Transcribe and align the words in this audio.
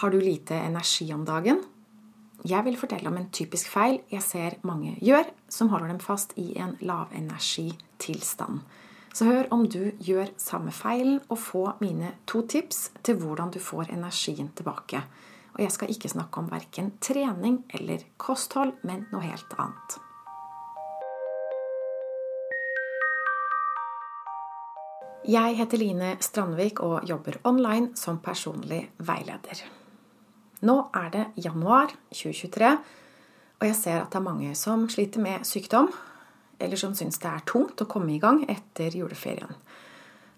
Har 0.00 0.10
du 0.10 0.20
lite 0.20 0.54
energi 0.54 1.12
om 1.12 1.24
dagen? 1.24 1.58
Jeg 2.48 2.64
vil 2.64 2.76
fortelle 2.80 3.10
om 3.10 3.18
en 3.20 3.26
typisk 3.36 3.68
feil 3.68 3.98
jeg 4.08 4.24
ser 4.24 4.54
mange 4.64 4.94
gjør, 5.04 5.26
som 5.52 5.68
holder 5.68 5.90
dem 5.90 5.98
fast 6.00 6.30
i 6.40 6.54
en 6.56 6.70
lavenergitilstand. 6.80 8.62
Så 9.12 9.26
hør 9.28 9.50
om 9.52 9.66
du 9.68 9.90
gjør 10.00 10.30
samme 10.40 10.72
feilen, 10.72 11.18
og 11.28 11.36
få 11.38 11.64
mine 11.82 12.14
to 12.24 12.40
tips 12.48 12.78
til 13.04 13.18
hvordan 13.20 13.52
du 13.52 13.58
får 13.60 13.92
energien 13.92 14.48
tilbake. 14.56 15.02
Og 15.52 15.60
jeg 15.66 15.74
skal 15.74 15.92
ikke 15.92 16.08
snakke 16.08 16.40
om 16.40 16.48
verken 16.48 16.94
trening 17.04 17.58
eller 17.68 18.06
kosthold, 18.16 18.72
men 18.80 19.04
noe 19.12 19.26
helt 19.26 19.52
annet. 19.58 19.98
Jeg 25.28 25.60
heter 25.60 25.84
Line 25.84 26.14
Strandvik 26.24 26.80
og 26.80 27.04
jobber 27.04 27.36
online 27.44 27.92
som 28.00 28.22
personlig 28.24 28.80
veileder. 28.96 29.60
Nå 30.66 30.76
er 30.96 31.08
det 31.14 31.24
januar 31.40 31.92
2023, 32.12 32.70
og 33.60 33.66
jeg 33.68 33.76
ser 33.76 34.00
at 34.02 34.12
det 34.12 34.18
er 34.20 34.24
mange 34.26 34.52
som 34.58 34.86
sliter 34.92 35.22
med 35.24 35.46
sykdom, 35.48 35.88
eller 36.60 36.80
som 36.80 36.92
syns 36.96 37.20
det 37.22 37.30
er 37.30 37.46
tungt 37.48 37.80
å 37.80 37.88
komme 37.88 38.12
i 38.12 38.20
gang 38.20 38.42
etter 38.48 38.92
juleferien. 38.96 39.54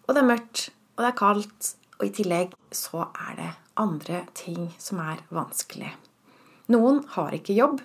Og 0.07 0.15
det 0.15 0.23
er 0.23 0.29
mørkt, 0.29 0.69
og 0.95 1.03
det 1.03 1.11
er 1.11 1.19
kaldt, 1.19 1.73
og 1.99 2.07
i 2.07 2.15
tillegg 2.15 2.55
så 2.75 3.09
er 3.09 3.35
det 3.39 3.51
andre 3.83 4.23
ting 4.39 4.71
som 4.79 5.01
er 5.03 5.25
vanskelig. 5.35 5.91
Noen 6.71 7.03
har 7.17 7.35
ikke 7.35 7.57
jobb, 7.57 7.83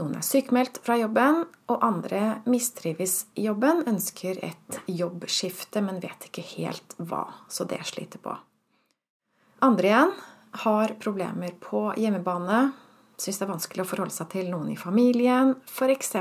noen 0.00 0.16
er 0.16 0.24
sykmeldt 0.24 0.80
fra 0.82 0.96
jobben, 0.98 1.44
og 1.70 1.84
andre 1.84 2.40
mistrives 2.48 3.26
i 3.36 3.46
jobben, 3.46 3.84
ønsker 3.90 4.40
et 4.42 4.78
jobbskifte, 4.88 5.82
men 5.84 6.00
vet 6.02 6.26
ikke 6.26 6.44
helt 6.56 6.96
hva, 6.98 7.26
så 7.52 7.68
det 7.68 7.82
sliter 7.86 8.22
på. 8.24 8.34
Andre 9.62 9.90
igjen 9.92 10.14
har 10.52 10.96
problemer 11.00 11.54
på 11.60 11.86
hjemmebane, 11.96 12.72
syns 13.20 13.38
det 13.38 13.46
er 13.46 13.52
vanskelig 13.52 13.84
å 13.84 13.88
forholde 13.88 14.14
seg 14.14 14.28
til 14.34 14.50
noen 14.52 14.72
i 14.72 14.78
familien, 14.78 15.54
f.eks. 15.68 16.12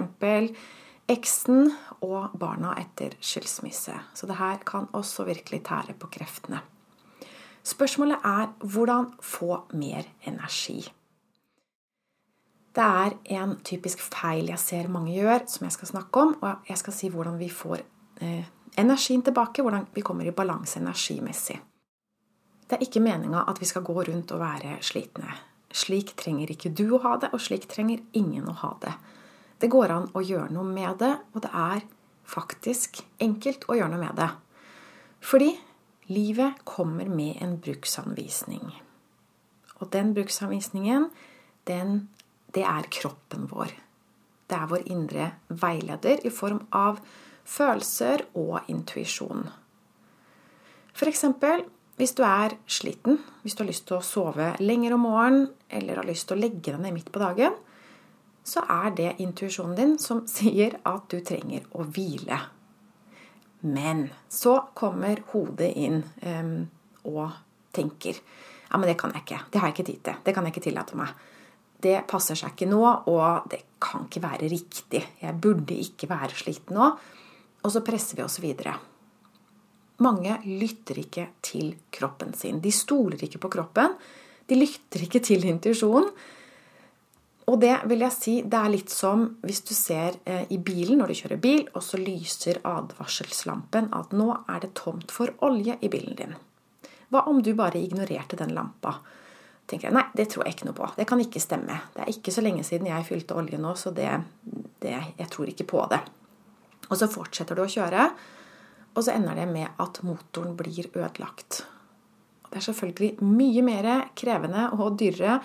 eksen 1.11 1.71
og 2.05 2.35
barna 2.39 2.75
etter 2.79 3.17
skilsmisse. 3.19 3.95
Så 4.15 4.29
det 4.29 4.39
her 4.39 4.61
kan 4.67 4.87
også 4.95 5.27
virkelig 5.27 5.63
tære 5.67 5.97
på 5.99 6.11
kreftene. 6.13 6.61
Spørsmålet 7.61 8.23
er 8.25 8.49
hvordan 8.63 9.11
få 9.21 9.65
mer 9.77 10.07
energi. 10.25 10.81
Det 12.71 12.83
er 12.83 13.17
en 13.41 13.57
typisk 13.67 13.99
feil 13.99 14.47
jeg 14.49 14.59
ser 14.61 14.87
mange 14.89 15.11
gjør, 15.13 15.43
som 15.51 15.67
jeg 15.67 15.75
skal 15.75 15.91
snakke 15.91 16.23
om. 16.23 16.37
Og 16.39 16.69
jeg 16.69 16.79
skal 16.79 16.95
si 16.95 17.09
hvordan 17.11 17.35
vi 17.39 17.49
får 17.51 17.83
eh, 18.23 18.47
energien 18.79 19.21
tilbake, 19.21 19.61
hvordan 19.61 19.89
vi 19.93 20.01
kommer 20.01 20.25
i 20.25 20.33
balanse 20.35 20.79
energimessig. 20.79 21.59
Det 22.71 22.77
er 22.77 22.85
ikke 22.85 23.01
meninga 23.03 23.41
at 23.51 23.57
vi 23.59 23.67
skal 23.67 23.83
gå 23.83 23.97
rundt 24.07 24.29
og 24.31 24.39
være 24.39 24.77
slitne. 24.79 25.27
Slik 25.75 26.13
trenger 26.15 26.53
ikke 26.53 26.69
du 26.71 26.85
å 26.95 27.01
ha 27.03 27.17
det, 27.19 27.27
og 27.35 27.41
slik 27.43 27.65
trenger 27.67 27.99
ingen 28.15 28.45
å 28.47 28.53
ha 28.61 28.69
det. 28.79 28.93
Det 29.59 29.67
går 29.73 29.91
an 29.91 30.05
å 30.15 30.21
gjøre 30.23 30.53
noe 30.55 30.63
med 30.63 31.01
det, 31.01 31.09
og 31.35 31.43
det 31.43 31.51
er 31.51 31.81
faktisk 32.23 33.01
enkelt 33.19 33.67
å 33.67 33.75
gjøre 33.75 33.91
noe 33.91 33.99
med 34.05 34.15
det. 34.21 34.29
Fordi 35.19 35.49
livet 36.15 36.61
kommer 36.63 37.11
med 37.11 37.41
en 37.43 37.57
bruksanvisning. 37.59 38.71
Og 39.83 39.91
den 39.91 40.15
bruksanvisningen, 40.15 41.09
den, 41.67 42.07
det 42.55 42.63
er 42.71 42.87
kroppen 42.87 43.49
vår. 43.51 43.75
Det 44.47 44.61
er 44.61 44.71
vår 44.71 44.87
indre 44.95 45.27
veileder 45.51 46.23
i 46.23 46.31
form 46.31 46.63
av 46.71 47.03
følelser 47.43 48.29
og 48.31 48.71
intuisjon. 48.71 49.43
For 50.95 51.11
eksempel 51.11 51.67
hvis 51.99 52.15
du 52.17 52.23
er 52.25 52.55
sliten, 52.71 53.19
hvis 53.43 53.55
du 53.55 53.63
har 53.63 53.69
lyst 53.69 53.87
til 53.89 53.99
å 53.99 54.05
sove 54.05 54.53
lenger 54.61 54.95
om 54.95 55.05
morgenen 55.05 55.49
eller 55.69 56.01
har 56.01 56.07
lyst 56.07 56.29
til 56.29 56.37
å 56.37 56.41
legge 56.41 56.71
deg 56.71 56.79
ned 56.81 56.95
midt 56.95 57.11
på 57.13 57.21
dagen, 57.21 57.57
så 58.43 58.63
er 58.65 58.95
det 58.97 59.11
intuisjonen 59.21 59.77
din 59.77 59.97
som 60.01 60.23
sier 60.37 60.79
at 60.87 61.07
du 61.11 61.19
trenger 61.25 61.67
å 61.77 61.85
hvile. 61.85 62.39
Men 63.61 64.07
så 64.31 64.55
kommer 64.73 65.21
hodet 65.33 65.69
inn 65.77 66.01
um, 66.25 66.55
og 67.05 67.27
tenker 67.75 68.17
ja, 68.71 68.79
men 68.79 68.87
det 68.87 68.95
kan 68.97 69.11
jeg 69.13 69.25
ikke. 69.25 69.41
Det 69.51 69.59
har 69.59 69.67
jeg 69.67 69.75
ikke 69.75 69.87
tid 69.89 70.03
til. 70.05 70.19
Det 70.23 70.33
kan 70.33 70.45
jeg 70.47 70.53
ikke 70.55 70.63
tillate 70.63 70.95
meg. 70.95 71.09
Det 71.81 71.97
passer 72.07 72.37
seg 72.39 72.53
ikke 72.53 72.69
nå, 72.71 72.79
og 73.11 73.49
det 73.51 73.59
kan 73.83 74.05
ikke 74.05 74.21
være 74.23 74.47
riktig. 74.47 75.01
Jeg 75.19 75.39
burde 75.43 75.75
ikke 75.75 76.07
være 76.07 76.37
sliten 76.39 76.79
nå. 76.79 76.87
Og 77.61 77.73
så 77.73 77.81
presser 77.83 78.15
vi 78.17 78.23
oss 78.23 78.39
videre. 78.39 78.77
Mange 80.01 80.39
lytter 80.47 80.97
ikke 81.01 81.27
til 81.45 81.73
kroppen 81.93 82.33
sin. 82.37 82.61
De 82.63 82.71
stoler 82.73 83.21
ikke 83.21 83.41
på 83.43 83.51
kroppen. 83.53 83.95
De 84.49 84.57
lytter 84.57 85.05
ikke 85.05 85.21
til 85.23 85.45
intuisjonen. 85.49 86.09
Og 87.51 87.57
det 87.59 87.73
vil 87.89 88.03
jeg 88.05 88.15
si, 88.15 88.33
det 88.47 88.57
er 88.57 88.71
litt 88.71 88.91
som 88.93 89.23
hvis 89.43 89.63
du 89.67 89.73
ser 89.75 90.15
eh, 90.29 90.45
i 90.53 90.59
bilen 90.61 91.01
når 91.01 91.11
du 91.11 91.17
kjører 91.19 91.41
bil, 91.41 91.63
og 91.73 91.83
så 91.83 91.97
lyser 91.99 92.61
advarselslampen 92.69 93.89
at 93.97 94.13
nå 94.15 94.29
er 94.45 94.61
det 94.63 94.71
tomt 94.77 95.11
for 95.11 95.33
olje 95.43 95.75
i 95.81 95.89
bilen 95.91 96.15
din. 96.19 96.37
Hva 97.11 97.25
om 97.27 97.41
du 97.43 97.51
bare 97.57 97.81
ignorerte 97.81 98.39
den 98.39 98.53
lampa? 98.55 98.99
tenker 99.71 99.87
jeg, 99.87 99.95
Nei, 99.95 100.05
det 100.15 100.27
tror 100.31 100.45
jeg 100.45 100.57
ikke 100.57 100.67
noe 100.67 100.77
på. 100.77 100.87
Det 100.97 101.07
kan 101.07 101.21
ikke 101.23 101.41
stemme. 101.43 101.77
Det 101.95 102.03
er 102.03 102.11
ikke 102.11 102.33
så 102.35 102.43
lenge 102.43 102.63
siden 102.67 102.89
jeg 102.89 103.07
fylte 103.07 103.37
olje 103.39 103.59
nå, 103.61 103.73
så 103.79 103.93
det, 103.95 104.09
det, 104.83 104.95
jeg 105.19 105.31
tror 105.31 105.51
ikke 105.51 105.67
på 105.69 105.85
det. 105.91 106.01
Og 106.89 106.97
så 106.99 107.07
fortsetter 107.11 107.57
du 107.57 107.63
å 107.63 107.71
kjøre. 107.71 108.07
Og 108.95 109.05
så 109.05 109.15
ender 109.15 109.37
det 109.39 109.47
med 109.47 109.79
at 109.79 110.01
motoren 110.03 110.55
blir 110.59 110.89
ødelagt. 110.91 111.63
Det 112.51 112.59
er 112.59 112.65
selvfølgelig 112.67 113.23
mye 113.23 113.63
mer 113.63 113.89
krevende 114.17 114.67
og 114.75 114.97
dyrere 114.99 115.37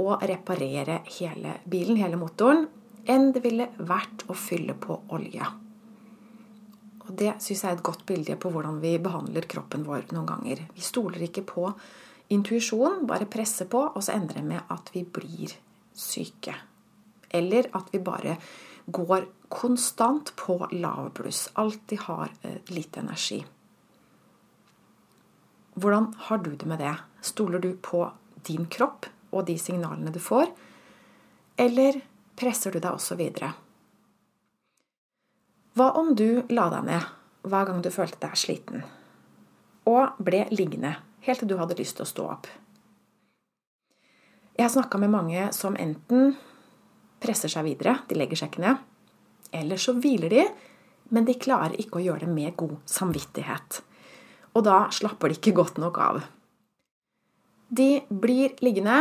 å 0.00 0.16
reparere 0.22 1.02
hele 1.18 1.58
bilen, 1.68 1.98
hele 2.00 2.16
motoren, 2.20 2.64
enn 3.08 3.32
det 3.34 3.42
ville 3.44 3.68
vært 3.88 4.24
å 4.28 4.36
fylle 4.36 4.76
på 4.78 4.96
olje. 5.16 5.48
Og 7.08 7.14
Det 7.16 7.34
syns 7.40 7.64
jeg 7.64 7.70
er 7.70 7.76
et 7.78 7.84
godt 7.84 8.04
bilde 8.08 8.36
på 8.40 8.50
hvordan 8.52 8.80
vi 8.82 8.98
behandler 9.00 9.48
kroppen 9.48 9.84
vår 9.86 10.10
noen 10.12 10.28
ganger. 10.28 10.64
Vi 10.74 10.84
stoler 10.84 11.24
ikke 11.24 11.44
på 11.48 11.64
intuisjon, 12.36 13.06
bare 13.08 13.28
presser 13.28 13.68
på, 13.68 13.80
og 13.88 14.04
så 14.04 14.12
ender 14.16 14.40
det 14.40 14.44
med 14.44 14.72
at 14.72 14.90
vi 14.92 15.04
blir 15.04 15.54
syke. 15.96 16.54
Eller 17.32 17.70
at 17.76 17.88
vi 17.92 18.00
bare 18.04 18.36
går 18.88 19.28
konstant 19.48 20.36
på 20.36 20.68
lavbluss. 20.72 21.48
Alltid 21.52 21.98
har 21.98 22.32
eh, 22.42 22.60
lite 22.66 23.00
energi. 23.00 23.46
Hvordan 25.74 26.14
har 26.18 26.38
du 26.38 26.56
det 26.56 26.66
med 26.66 26.78
det? 26.78 26.96
Stoler 27.20 27.58
du 27.58 27.76
på 27.76 28.10
din 28.34 28.66
kropp 28.66 29.06
og 29.30 29.44
de 29.46 29.58
signalene 29.58 30.10
du 30.10 30.18
får? 30.18 30.48
Eller 31.56 32.00
presser 32.36 32.72
du 32.72 32.80
deg 32.80 32.90
også 32.94 33.18
videre? 33.18 33.52
Hva 35.78 35.92
om 36.00 36.14
du 36.16 36.42
la 36.50 36.66
deg 36.72 36.88
ned 36.88 37.04
hver 37.48 37.68
gang 37.68 37.82
du 37.84 37.90
følte 37.94 38.18
deg 38.24 38.34
sliten, 38.40 38.82
og 39.86 40.16
ble 40.18 40.46
liggende 40.50 40.96
helt 41.26 41.44
til 41.44 41.50
du 41.52 41.54
hadde 41.60 41.76
lyst 41.78 42.00
til 42.00 42.06
å 42.06 42.10
stå 42.10 42.26
opp? 42.32 42.48
Jeg 44.58 44.66
har 44.66 44.74
snakka 44.74 44.98
med 44.98 45.14
mange 45.14 45.44
som 45.54 45.78
enten 45.78 46.34
presser 47.22 47.52
seg 47.52 47.66
videre, 47.66 47.98
de 48.08 48.18
legger 48.18 48.40
seg 48.40 48.52
ikke 48.52 48.64
ned, 48.64 48.80
eller 49.58 49.80
så 49.80 49.94
hviler 49.98 50.32
de, 50.32 50.46
men 51.14 51.28
de 51.28 51.38
klarer 51.40 51.78
ikke 51.80 52.00
å 52.00 52.04
gjøre 52.04 52.26
det 52.26 52.32
med 52.32 52.56
god 52.58 52.76
samvittighet. 52.88 53.80
Og 54.56 54.64
da 54.66 54.82
slapper 54.94 55.30
de 55.30 55.38
ikke 55.38 55.56
godt 55.56 55.80
nok 55.80 56.00
av. 56.02 56.20
De 57.68 57.98
blir 58.08 58.56
liggende 58.64 58.98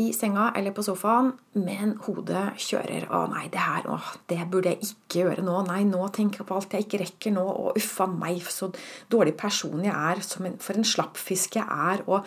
i 0.00 0.12
senga 0.16 0.50
eller 0.56 0.72
på 0.72 0.84
sofaen, 0.84 1.32
men 1.60 1.96
hodet 2.06 2.54
kjører. 2.62 3.08
'Å 3.10 3.26
nei, 3.32 3.48
det 3.52 3.60
her 3.60 3.88
å, 3.90 3.98
det 4.30 4.38
burde 4.50 4.72
jeg 4.72 4.86
ikke 4.86 5.24
gjøre 5.24 5.44
nå.' 5.44 5.64
'Nei, 5.66 5.82
nå 5.84 6.06
tenker 6.14 6.40
jeg 6.40 6.48
på 6.48 6.56
alt 6.56 6.76
jeg 6.76 6.86
ikke 6.86 7.02
rekker 7.02 7.34
nå.' 7.36 7.48
Og 7.50 7.76
uffa 7.80 8.06
meg, 8.06 8.40
så 8.48 8.70
dårlig 9.10 9.36
person 9.36 9.84
jeg 9.84 9.92
er. 9.92 10.22
En, 10.22 10.56
for 10.58 10.78
en 10.78 10.88
slappfisk 10.94 11.60
jeg 11.60 11.66
er.' 11.66 12.06
Og 12.08 12.24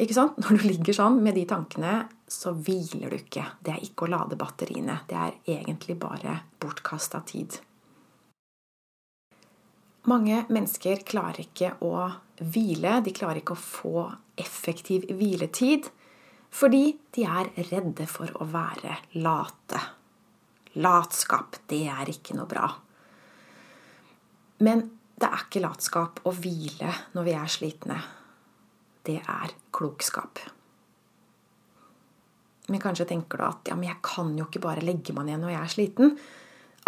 ikke 0.00 0.16
sant? 0.16 0.38
Når 0.40 0.56
du 0.56 0.68
ligger 0.68 0.96
sånn 0.96 1.20
med 1.22 1.36
de 1.36 1.44
tankene, 1.44 2.08
så 2.30 2.52
hviler 2.54 3.10
du 3.10 3.18
ikke. 3.18 3.44
Det 3.60 3.74
er 3.74 3.84
ikke 3.84 4.06
å 4.06 4.12
lade 4.14 4.38
batteriene. 4.38 5.00
Det 5.08 5.18
er 5.18 5.38
egentlig 5.58 5.96
bare 6.00 6.36
bortkasta 6.62 7.22
tid. 7.26 7.58
Mange 10.10 10.44
mennesker 10.48 11.02
klarer 11.06 11.42
ikke 11.44 11.74
å 11.84 11.94
hvile. 12.40 13.00
De 13.04 13.12
klarer 13.14 13.42
ikke 13.42 13.56
å 13.56 13.64
få 13.64 14.04
effektiv 14.40 15.08
hviletid 15.10 15.90
fordi 16.50 16.96
de 17.14 17.22
er 17.30 17.52
redde 17.68 18.08
for 18.10 18.30
å 18.42 18.46
være 18.50 18.96
late. 19.22 19.82
Latskap, 20.82 21.60
det 21.70 21.84
er 21.90 22.10
ikke 22.10 22.34
noe 22.38 22.50
bra. 22.50 22.64
Men 24.66 24.82
det 25.20 25.28
er 25.28 25.44
ikke 25.44 25.62
latskap 25.62 26.24
å 26.26 26.32
hvile 26.34 26.90
når 27.14 27.28
vi 27.28 27.36
er 27.38 27.54
slitne 27.54 28.00
det 29.02 29.20
er 29.26 29.54
klokskap. 29.72 30.40
Men 32.70 32.82
kanskje 32.82 33.08
tenker 33.10 33.40
du 33.40 33.46
at 33.48 33.70
ja, 33.70 33.76
men 33.76 33.90
jeg 33.90 33.98
kan 34.06 34.30
jo 34.38 34.46
ikke 34.46 34.62
bare 34.62 34.84
legge 34.84 35.14
meg 35.16 35.26
ned 35.28 35.42
når 35.42 35.54
jeg 35.54 35.60
er 35.60 35.72
sliten. 35.74 36.12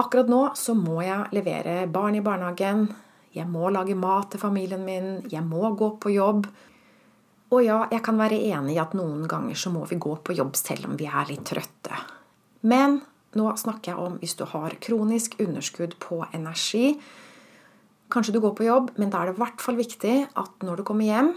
Akkurat 0.00 0.30
nå 0.30 0.42
så 0.58 0.74
må 0.78 1.00
jeg 1.04 1.32
levere 1.36 1.82
barn 1.92 2.16
i 2.16 2.24
barnehagen, 2.24 2.86
jeg 3.32 3.48
må 3.48 3.70
lage 3.72 3.96
mat 3.96 4.30
til 4.32 4.40
familien 4.42 4.84
min, 4.84 5.14
jeg 5.32 5.44
må 5.44 5.70
gå 5.76 5.94
på 6.00 6.12
jobb. 6.12 6.46
Og 7.52 7.64
ja, 7.64 7.82
jeg 7.92 8.02
kan 8.04 8.18
være 8.20 8.40
enig 8.52 8.76
i 8.76 8.80
at 8.80 8.94
noen 8.96 9.24
ganger 9.28 9.56
så 9.58 9.72
må 9.72 9.84
vi 9.88 10.00
gå 10.00 10.12
på 10.24 10.36
jobb 10.36 10.56
selv 10.56 10.88
om 10.88 10.98
vi 11.00 11.08
er 11.08 11.28
litt 11.28 11.44
trøtte. 11.48 11.96
Men 12.68 13.00
nå 13.36 13.46
snakker 13.56 13.92
jeg 13.92 14.00
om 14.00 14.18
hvis 14.20 14.36
du 14.36 14.44
har 14.48 14.76
kronisk 14.84 15.38
underskudd 15.40 15.96
på 16.00 16.20
energi. 16.32 16.92
Kanskje 18.12 18.36
du 18.36 18.42
går 18.44 18.54
på 18.56 18.68
jobb, 18.68 18.92
men 19.00 19.12
da 19.12 19.22
er 19.22 19.30
det 19.30 19.38
i 19.38 19.42
hvert 19.42 19.64
fall 19.64 19.80
viktig 19.80 20.16
at 20.28 20.64
når 20.64 20.80
du 20.80 20.86
kommer 20.88 21.08
hjem, 21.08 21.32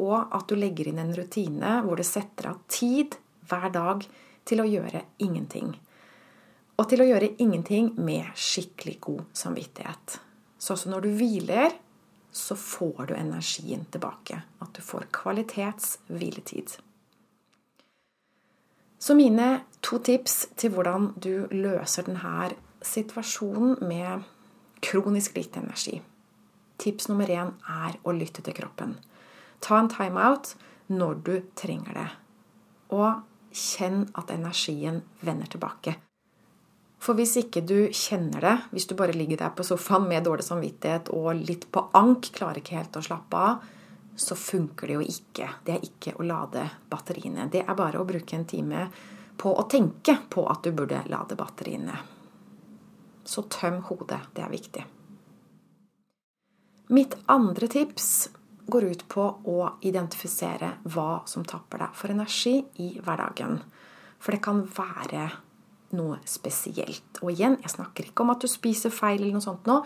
og 0.00 0.30
at 0.36 0.46
du 0.48 0.56
legger 0.58 0.90
inn 0.90 1.00
en 1.02 1.14
rutine 1.16 1.80
hvor 1.84 1.98
du 1.98 2.06
setter 2.06 2.52
av 2.52 2.62
tid 2.70 3.18
hver 3.50 3.70
dag 3.74 4.06
til 4.48 4.62
å 4.62 4.68
gjøre 4.68 5.04
ingenting. 5.22 5.74
Og 6.80 6.88
til 6.88 7.02
å 7.04 7.08
gjøre 7.10 7.34
ingenting 7.42 7.92
med 8.00 8.30
skikkelig 8.38 8.96
god 9.04 9.24
samvittighet. 9.36 10.20
Så 10.60 10.74
også 10.76 10.92
når 10.92 11.04
du 11.04 11.10
hviler, 11.18 11.74
så 12.32 12.56
får 12.56 13.10
du 13.10 13.14
energien 13.16 13.84
tilbake. 13.92 14.42
At 14.62 14.72
du 14.76 14.82
får 14.84 15.10
kvalitets 15.12 15.98
hviletid. 16.08 16.78
Så 19.00 19.16
mine 19.16 19.62
to 19.80 19.98
tips 20.04 20.50
til 20.60 20.74
hvordan 20.74 21.14
du 21.16 21.48
løser 21.50 22.04
denne 22.04 22.50
situasjonen 22.84 23.78
med 23.84 24.26
kronisk 24.84 25.36
lite 25.36 25.60
energi. 25.60 26.00
Tips 26.80 27.08
nummer 27.08 27.28
én 27.28 27.54
er 27.68 27.96
å 28.04 28.12
lytte 28.16 28.44
til 28.44 28.56
kroppen. 28.56 28.94
Ta 29.60 29.80
en 29.80 29.88
timeout 29.92 30.54
når 30.92 31.18
du 31.24 31.34
trenger 31.56 31.96
det. 31.96 32.06
Og 32.92 33.20
kjenn 33.52 34.06
at 34.18 34.30
energien 34.30 35.02
vender 35.20 35.50
tilbake. 35.50 35.96
For 37.00 37.16
hvis 37.16 37.38
ikke 37.40 37.62
du 37.64 37.88
kjenner 37.96 38.44
det, 38.44 38.56
hvis 38.74 38.86
du 38.90 38.94
bare 38.98 39.16
ligger 39.16 39.40
der 39.40 39.52
på 39.56 39.64
sofaen 39.64 40.08
med 40.08 40.26
dårlig 40.26 40.44
samvittighet 40.44 41.08
og 41.16 41.32
litt 41.38 41.64
på 41.72 41.86
ank, 41.96 42.28
klarer 42.36 42.60
ikke 42.60 42.76
helt 42.76 42.98
å 43.00 43.04
slappe 43.04 43.40
av, 43.40 43.62
så 44.20 44.36
funker 44.36 44.90
det 44.90 44.98
jo 44.98 45.06
ikke. 45.06 45.48
Det 45.64 45.74
er 45.74 45.86
ikke 45.86 46.12
å 46.20 46.26
lade 46.28 46.66
batteriene. 46.92 47.48
Det 47.48 47.64
er 47.64 47.78
bare 47.78 48.02
å 48.02 48.08
bruke 48.08 48.36
en 48.36 48.44
time 48.44 48.84
på 49.40 49.52
å 49.56 49.64
tenke 49.70 50.18
på 50.28 50.44
at 50.52 50.66
du 50.66 50.74
burde 50.76 51.00
lade 51.08 51.38
batteriene. 51.40 51.96
Så 53.24 53.46
tøm 53.48 53.80
hodet. 53.88 54.20
Det 54.36 54.44
er 54.44 54.52
viktig. 54.52 54.84
Mitt 56.92 57.16
andre 57.30 57.68
tips 57.70 58.28
går 58.66 58.84
ut 58.92 59.06
på 59.08 59.24
å 59.48 59.58
identifisere 59.86 60.74
hva 60.92 61.22
som 61.30 61.44
tapper 61.46 61.84
deg 61.84 61.96
for 61.96 62.12
energi 62.12 62.58
i 62.82 62.92
hverdagen. 63.00 63.60
For 64.20 64.36
det 64.36 64.42
kan 64.44 64.62
være 64.64 65.30
noe 65.96 66.20
spesielt. 66.28 67.18
Og 67.22 67.32
igjen, 67.32 67.58
jeg 67.62 67.74
snakker 67.74 68.10
ikke 68.10 68.24
om 68.24 68.34
at 68.34 68.44
du 68.44 68.50
spiser 68.50 68.94
feil 68.94 69.20
eller 69.22 69.38
noe 69.38 69.46
sånt 69.46 69.66
nå. 69.68 69.80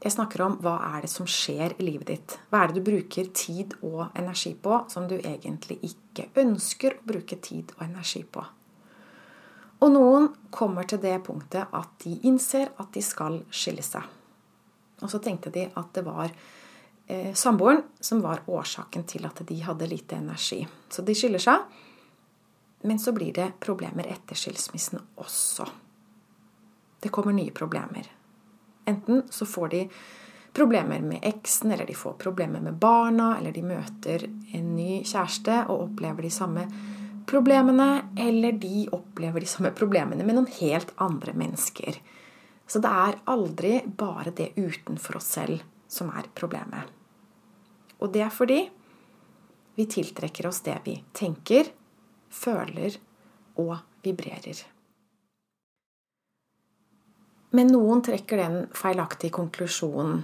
Jeg 0.00 0.14
snakker 0.14 0.40
om 0.46 0.54
hva 0.64 0.78
er 0.94 1.04
det 1.04 1.10
som 1.12 1.26
skjer 1.28 1.74
i 1.76 1.84
livet 1.84 2.08
ditt. 2.08 2.36
Hva 2.48 2.62
er 2.62 2.70
det 2.70 2.80
du 2.80 2.86
bruker 2.86 3.28
tid 3.36 3.74
og 3.84 4.14
energi 4.16 4.54
på 4.56 4.78
som 4.88 5.08
du 5.10 5.18
egentlig 5.18 5.76
ikke 5.90 6.30
ønsker 6.40 6.96
å 6.96 7.10
bruke 7.10 7.36
tid 7.42 7.74
og 7.76 7.84
energi 7.84 8.22
på. 8.24 8.44
Og 9.80 9.92
noen 9.92 10.30
kommer 10.52 10.88
til 10.88 11.00
det 11.00 11.18
punktet 11.24 11.68
at 11.76 11.92
de 12.04 12.14
innser 12.28 12.72
at 12.80 12.88
de 12.96 13.02
skal 13.04 13.42
skille 13.52 13.84
seg. 13.84 14.04
Og 15.00 15.08
så 15.12 15.20
tenkte 15.24 15.52
de 15.52 15.66
at 15.68 15.92
det 15.96 16.04
var 16.04 16.32
samboeren 17.34 17.82
som 18.00 18.20
var 18.22 18.42
årsaken 18.46 19.04
til 19.08 19.26
at 19.26 19.42
de 19.48 19.56
hadde 19.64 19.88
lite 19.90 20.18
energi. 20.18 20.60
Så 20.88 21.02
de 21.02 21.14
skiller 21.16 21.42
seg. 21.42 21.64
Men 22.82 22.98
så 22.98 23.12
blir 23.12 23.32
det 23.36 23.52
problemer 23.60 24.08
etter 24.08 24.38
skilsmissen 24.38 25.00
også. 25.20 25.66
Det 27.00 27.08
kommer 27.12 27.32
nye 27.36 27.52
problemer. 27.52 28.06
Enten 28.88 29.22
så 29.30 29.46
får 29.46 29.68
de 29.68 29.82
problemer 30.52 31.00
med 31.00 31.18
eksen, 31.22 31.72
eller 31.72 31.86
de 31.86 31.94
får 31.94 32.12
problemer 32.12 32.60
med 32.60 32.74
barna, 32.74 33.38
eller 33.38 33.52
de 33.52 33.62
møter 33.62 34.24
en 34.26 34.72
ny 34.76 35.02
kjæreste 35.04 35.64
og 35.68 35.90
opplever 35.90 36.26
de 36.26 36.32
samme 36.34 36.64
problemene, 37.30 37.90
eller 38.18 38.56
de 38.58 38.88
opplever 38.92 39.44
de 39.44 39.50
samme 39.50 39.70
problemene 39.76 40.24
med 40.26 40.36
noen 40.38 40.50
helt 40.58 40.90
andre 40.96 41.36
mennesker. 41.36 42.00
Så 42.66 42.82
det 42.82 42.90
er 42.90 43.20
aldri 43.30 43.74
bare 43.84 44.32
det 44.34 44.52
utenfor 44.56 45.20
oss 45.20 45.30
selv 45.38 45.62
som 45.90 46.10
er 46.14 46.28
problemet. 46.34 46.99
Og 48.00 48.12
det 48.14 48.24
er 48.24 48.32
fordi 48.32 48.60
vi 49.76 49.86
tiltrekker 49.88 50.48
oss 50.48 50.62
det 50.66 50.76
vi 50.84 50.96
tenker, 51.16 51.70
føler 52.30 52.96
og 53.60 53.76
vibrerer. 54.04 54.60
Men 57.56 57.72
noen 57.72 58.02
trekker 58.06 58.38
den 58.38 58.60
feilaktige 58.76 59.34
konklusjonen 59.34 60.20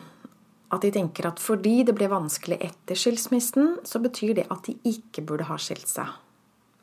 at 0.75 0.83
de 0.83 0.91
tenker 0.95 1.29
at 1.29 1.41
fordi 1.43 1.81
det 1.87 1.95
ble 1.95 2.09
vanskelig 2.11 2.59
etter 2.63 2.99
skilsmissen, 2.99 3.77
så 3.87 4.01
betyr 4.03 4.35
det 4.39 4.49
at 4.51 4.67
de 4.67 4.75
ikke 4.91 5.23
burde 5.27 5.47
ha 5.47 5.59
skilt 5.63 5.89
seg. 5.91 6.11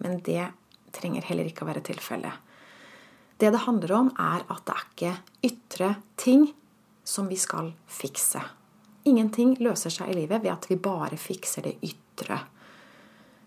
Men 0.03 0.21
det 0.23 0.47
trenger 0.95 1.25
heller 1.27 1.49
ikke 1.49 1.65
å 1.65 1.69
være 1.69 1.83
tilfellet. 1.83 2.51
Det 3.39 3.51
det 3.51 3.63
handler 3.65 3.95
om, 3.97 4.11
er 4.15 4.45
at 4.47 4.63
det 4.67 4.75
er 4.75 4.85
ikke 4.87 5.13
ytre 5.49 5.89
ting 6.19 6.45
som 7.03 7.27
vi 7.27 7.35
skal 7.39 7.73
fikse. 7.91 8.39
Ingenting 9.03 9.57
løser 9.59 9.91
seg 9.91 10.11
i 10.11 10.17
livet 10.21 10.43
ved 10.43 10.53
at 10.53 10.69
vi 10.69 10.79
bare 10.79 11.19
fikser 11.19 11.65
det 11.67 11.75
ytre. 11.83 12.39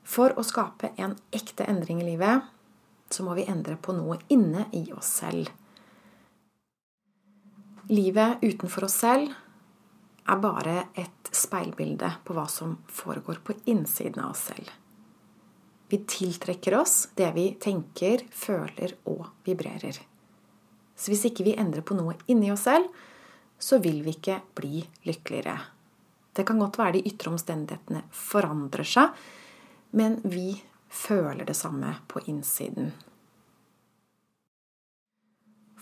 For 0.07 0.35
å 0.37 0.45
skape 0.47 0.93
en 1.01 1.17
ekte 1.35 1.67
endring 1.67 2.03
i 2.03 2.11
livet, 2.13 2.45
så 3.11 3.25
må 3.25 3.35
vi 3.39 3.47
endre 3.49 3.79
på 3.81 3.95
noe 3.97 4.19
inne 4.33 4.67
i 4.77 4.85
oss 4.95 5.17
selv. 5.23 5.49
Livet 7.89 8.43
utenfor 8.43 8.89
oss 8.89 8.99
selv 8.99 9.31
er 10.27 10.43
bare 10.43 10.77
et 10.99 11.31
speilbilde 11.31 12.11
på 12.27 12.35
hva 12.35 12.49
som 12.51 12.77
foregår 12.91 13.41
på 13.47 13.55
innsiden 13.71 14.25
av 14.25 14.35
oss 14.35 14.49
selv. 14.51 14.71
Vi 15.89 16.01
tiltrekker 16.03 16.75
oss 16.75 17.09
det 17.15 17.31
vi 17.37 17.53
tenker, 17.63 18.25
føler 18.35 18.97
og 19.07 19.29
vibrerer. 19.47 20.01
Så 20.97 21.13
hvis 21.13 21.29
ikke 21.29 21.47
vi 21.47 21.55
endrer 21.55 21.85
på 21.87 21.95
noe 21.95 22.17
inni 22.27 22.51
oss 22.51 22.65
selv, 22.67 22.91
så 23.59 23.79
vil 23.83 24.03
vi 24.05 24.17
ikke 24.17 24.41
bli 24.59 24.83
lykkeligere. 25.09 25.57
Det 26.37 26.45
kan 26.45 26.59
godt 26.61 26.79
være 26.79 26.99
de 26.99 27.07
ytre 27.09 27.33
omstendighetene 27.33 28.03
forandrer 28.13 28.89
seg, 28.89 29.15
men 29.97 30.19
vi 30.25 30.51
føler 30.93 31.49
det 31.49 31.57
samme 31.57 31.95
på 32.11 32.21
innsiden. 32.29 32.93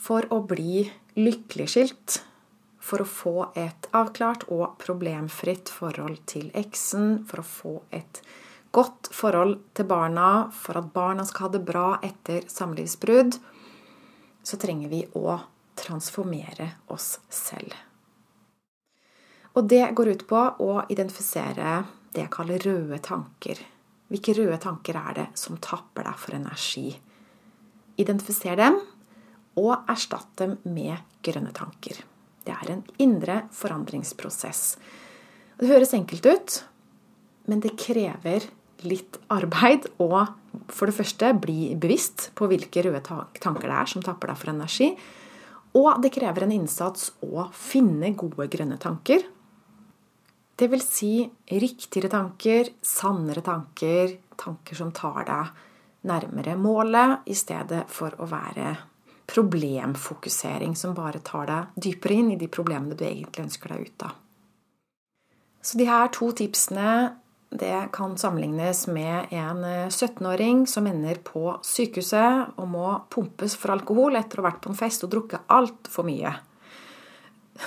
For 0.05 0.29
å 0.35 0.43
bli 0.47 0.85
lykkeligskilt, 1.17 2.21
for 2.85 3.01
å 3.01 3.09
få 3.09 3.35
et 3.57 3.89
avklart 3.97 4.45
og 4.53 4.77
problemfritt 4.83 5.73
forhold 5.73 6.21
til 6.31 6.51
eksen, 6.55 7.23
for 7.27 7.41
å 7.41 7.49
få 7.49 7.75
et 7.97 8.21
godt 8.75 9.09
forhold 9.15 9.57
til 9.75 9.89
barna, 9.89 10.51
for 10.53 10.79
at 10.79 10.93
barna 10.93 11.25
skal 11.27 11.49
ha 11.49 11.55
det 11.55 11.65
bra 11.65 11.89
etter 12.05 12.45
samlivsbrudd, 12.51 13.39
så 14.45 14.61
trenger 14.61 14.93
vi 14.93 15.05
å 15.17 15.39
transformere 15.85 16.71
oss 16.93 17.19
selv. 17.29 17.75
Og 19.55 19.69
det 19.71 19.85
går 19.95 20.15
ut 20.17 20.27
på 20.27 20.41
å 20.65 20.73
identifisere 20.91 21.85
det 22.15 22.25
jeg 22.25 22.35
kaller 22.35 22.65
røde 22.65 22.99
tanker 23.05 23.61
hvilke 24.15 24.35
røde 24.37 24.59
tanker 24.61 24.99
er 25.01 25.15
det 25.17 25.25
som 25.39 25.57
tapper 25.59 26.05
deg 26.07 26.19
for 26.21 26.37
energi? 26.37 26.91
Identifiser 27.99 28.59
dem, 28.61 28.77
og 29.59 29.89
erstatt 29.91 30.29
dem 30.39 30.57
med 30.67 30.99
grønne 31.25 31.51
tanker. 31.55 31.99
Det 32.45 32.53
er 32.53 32.71
en 32.71 32.83
indre 33.01 33.41
forandringsprosess. 33.55 34.63
Det 35.59 35.71
høres 35.71 35.95
enkelt 35.97 36.27
ut, 36.27 36.57
men 37.51 37.63
det 37.65 37.77
krever 37.81 38.47
litt 38.85 39.19
arbeid 39.33 39.87
å 40.03 40.27
for 40.69 40.87
det 40.87 40.97
første 40.97 41.31
bli 41.41 41.73
bevisst 41.81 42.29
på 42.37 42.47
hvilke 42.51 42.85
røde 42.85 43.01
tanker 43.07 43.67
det 43.67 43.79
er 43.79 43.91
som 43.91 44.05
tapper 44.05 44.31
deg 44.31 44.39
for 44.39 44.53
energi. 44.53 44.91
Og 45.75 45.91
det 46.03 46.13
krever 46.15 46.47
en 46.47 46.55
innsats 46.55 47.11
å 47.27 47.49
finne 47.55 48.13
gode 48.19 48.47
grønne 48.53 48.79
tanker 48.83 49.25
det 50.57 50.69
vil 50.71 50.83
si 50.83 51.25
riktigere 51.51 52.09
tanker, 52.11 52.69
sannere 52.83 53.43
tanker, 53.43 54.13
tanker 54.39 54.79
som 54.79 54.93
tar 54.95 55.25
deg 55.27 55.63
nærmere 56.07 56.55
målet, 56.61 57.25
i 57.27 57.35
stedet 57.35 57.85
for 57.91 58.15
å 58.23 58.29
være 58.31 58.75
problemfokusering 59.27 60.77
som 60.77 60.95
bare 60.95 61.23
tar 61.25 61.49
deg 61.49 61.81
dypere 61.87 62.21
inn 62.21 62.31
i 62.35 62.39
de 62.39 62.51
problemene 62.53 62.95
du 62.95 63.03
egentlig 63.07 63.49
ønsker 63.49 63.75
deg 63.75 63.89
ut 63.89 64.07
av. 64.07 64.15
Så 65.65 65.81
de 65.81 65.89
her 65.89 66.11
to 66.13 66.29
tipsene 66.37 66.89
det 67.55 67.89
kan 67.93 68.17
sammenlignes 68.19 68.87
med 68.87 69.27
en 69.31 69.65
17-åring 69.65 70.67
som 70.67 70.87
ender 70.91 71.21
på 71.23 71.53
sykehuset 71.63 72.57
og 72.59 72.67
må 72.67 72.89
pumpes 73.15 73.55
for 73.55 73.71
alkohol 73.77 74.19
etter 74.19 74.41
å 74.41 74.43
ha 74.43 74.49
vært 74.49 74.65
på 74.65 74.73
en 74.73 74.79
fest 74.79 75.05
og 75.07 75.13
drukket 75.13 75.45
altfor 75.55 76.09
mye. 76.09 76.33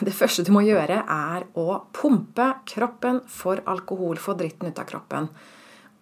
Det 0.03 0.11
første 0.11 0.43
du 0.43 0.51
må 0.51 0.65
gjøre, 0.67 0.97
er 1.07 1.45
å 1.55 1.77
pumpe 1.95 2.49
kroppen 2.67 3.21
for 3.31 3.61
alkohol, 3.63 4.19
få 4.19 4.35
dritten 4.35 4.67
ut 4.67 4.81
av 4.83 4.89
kroppen. 4.89 5.29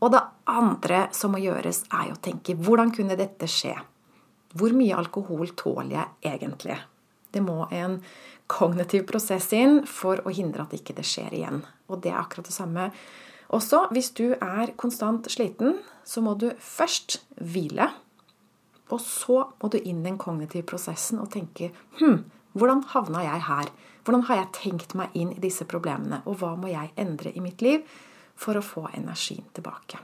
Og 0.01 0.11
det 0.15 0.23
andre 0.49 1.03
som 1.13 1.35
må 1.35 1.43
gjøres, 1.43 1.83
er 1.93 2.09
å 2.09 2.17
tenke 2.17 2.57
hvordan 2.57 2.89
kunne 2.95 3.19
dette 3.19 3.45
skje? 3.45 3.75
Hvor 4.57 4.73
mye 4.73 4.97
alkohol 4.97 5.53
tåler 5.53 5.99
jeg 5.99 6.33
egentlig? 6.33 6.79
Det 7.29 7.45
må 7.45 7.67
en 7.69 7.99
kognitiv 8.49 9.05
prosess 9.13 9.51
inn 9.53 9.83
for 9.85 10.25
å 10.25 10.33
hindre 10.33 10.65
at 10.65 10.73
ikke 10.73 10.97
det 10.97 11.05
skjer 11.05 11.37
igjen. 11.37 11.61
Og 11.93 12.01
det 12.01 12.15
er 12.15 12.23
akkurat 12.23 12.49
det 12.49 12.57
samme 12.57 12.89
Også 13.53 13.85
hvis 13.93 14.11
du 14.17 14.33
er 14.33 14.73
konstant 14.79 15.27
sliten, 15.31 15.77
så 16.05 16.21
må 16.21 16.33
du 16.39 16.49
først 16.59 17.19
hvile. 17.37 17.89
Og 18.93 19.01
så 19.01 19.43
må 19.61 19.69
du 19.69 19.77
inn 19.79 20.01
i 20.01 20.09
den 20.09 20.17
kognitive 20.21 20.65
prosessen 20.69 21.21
og 21.21 21.31
tenke 21.33 21.71
hm, 21.99 22.23
hvordan 22.55 22.83
havna 22.93 23.23
jeg 23.25 23.45
her? 23.49 23.71
Hvordan 24.05 24.27
har 24.29 24.41
jeg 24.41 24.53
tenkt 24.59 24.93
meg 24.97 25.15
inn 25.17 25.31
i 25.33 25.41
disse 25.41 25.65
problemene? 25.67 26.21
Og 26.29 26.37
hva 26.39 26.53
må 26.59 26.69
jeg 26.69 26.93
endre 27.01 27.33
i 27.33 27.41
mitt 27.43 27.63
liv 27.65 27.81
for 28.37 28.57
å 28.57 28.63
få 28.65 28.85
energien 28.93 29.47
tilbake? 29.55 29.97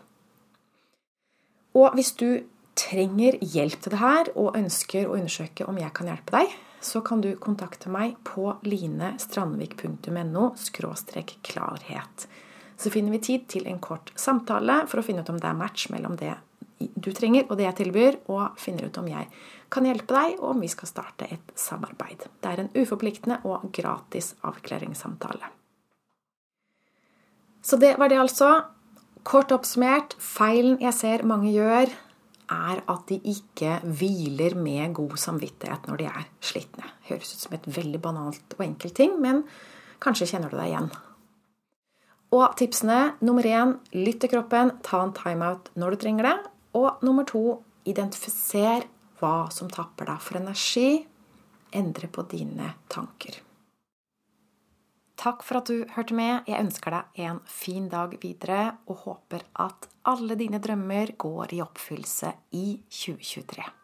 Og 1.77 1.93
hvis 1.95 2.11
du 2.19 2.41
trenger 2.75 3.37
hjelp 3.39 3.79
til 3.83 3.93
det 3.93 4.01
her 4.01 4.31
og 4.33 4.57
ønsker 4.57 5.07
å 5.07 5.15
undersøke 5.19 5.67
om 5.69 5.77
jeg 5.79 5.93
kan 5.95 6.09
hjelpe 6.09 6.35
deg, 6.39 6.55
så 6.81 7.03
kan 7.05 7.21
du 7.21 7.29
kontakte 7.37 7.91
meg 7.93 8.17
på 8.25 8.55
linestrandvik.no 8.65 10.47
klarhet. 11.45 12.27
Så 12.81 12.89
finner 12.89 13.13
vi 13.13 13.21
tid 13.21 13.45
til 13.51 13.67
en 13.69 13.81
kort 13.83 14.09
samtale 14.17 14.81
for 14.89 15.01
å 15.01 15.05
finne 15.05 15.21
ut 15.21 15.29
om 15.29 15.37
det 15.37 15.49
er 15.49 15.59
match 15.59 15.89
mellom 15.93 16.17
det 16.17 16.33
du 16.81 17.11
trenger 17.13 17.45
og 17.47 17.57
det 17.59 17.67
jeg 17.67 17.77
tilbyr, 17.83 18.19
og 18.33 18.57
finner 18.57 18.89
ut 18.89 18.97
om 18.97 19.09
jeg 19.09 19.27
kan 19.71 19.85
hjelpe 19.85 20.15
deg, 20.15 20.37
og 20.41 20.55
om 20.55 20.63
vi 20.63 20.69
skal 20.71 20.89
starte 20.89 21.27
et 21.29 21.51
samarbeid. 21.57 22.25
Det 22.41 22.51
er 22.51 22.63
en 22.63 22.71
uforpliktende 22.73 23.37
og 23.47 23.67
gratis 23.75 24.33
avklaringssamtale. 24.47 25.51
Så 27.61 27.77
det 27.77 27.93
var 28.01 28.09
det, 28.09 28.17
altså. 28.17 28.53
Kort 29.21 29.53
oppsummert, 29.53 30.15
feilen 30.17 30.79
jeg 30.81 30.97
ser 30.97 31.25
mange 31.29 31.51
gjør, 31.53 31.91
er 32.51 32.81
at 32.89 33.03
de 33.07 33.19
ikke 33.31 33.77
hviler 33.85 34.57
med 34.59 34.95
god 34.97 35.13
samvittighet 35.21 35.85
når 35.87 36.01
de 36.01 36.09
er 36.09 36.25
slitne. 36.43 36.89
Høres 37.07 37.35
ut 37.35 37.45
som 37.45 37.53
et 37.55 37.69
veldig 37.77 38.01
banalt 38.01 38.57
og 38.57 38.65
enkelt 38.65 38.97
ting, 38.97 39.13
men 39.21 39.45
kanskje 40.03 40.33
kjenner 40.33 40.51
du 40.51 40.57
deg 40.57 40.73
igjen. 40.73 40.89
Og 42.31 42.55
tipsene 42.55 43.17
nummer 43.19 43.43
én 43.43 43.75
lytt 43.91 44.21
til 44.23 44.31
kroppen, 44.31 44.71
ta 44.85 45.01
en 45.03 45.13
timeout 45.15 45.67
når 45.75 45.95
du 45.95 46.03
trenger 46.05 46.29
det. 46.29 46.37
Og 46.79 47.03
nummer 47.03 47.27
to 47.27 47.59
identifiser 47.83 48.87
hva 49.19 49.49
som 49.51 49.69
tapper 49.71 50.07
deg 50.07 50.21
for 50.23 50.39
energi. 50.39 51.01
Endre 51.75 52.07
på 52.11 52.23
dine 52.31 52.73
tanker. 52.91 53.41
Takk 55.21 55.43
for 55.45 55.59
at 55.59 55.69
du 55.69 55.83
hørte 55.93 56.15
med. 56.17 56.47
Jeg 56.49 56.63
ønsker 56.63 56.95
deg 56.95 57.21
en 57.27 57.43
fin 57.45 57.91
dag 57.91 58.15
videre 58.23 58.77
og 58.87 59.03
håper 59.03 59.45
at 59.61 59.91
alle 60.09 60.39
dine 60.39 60.63
drømmer 60.63 61.13
går 61.21 61.53
i 61.53 61.61
oppfyllelse 61.61 62.33
i 62.57 62.65
2023. 62.89 63.80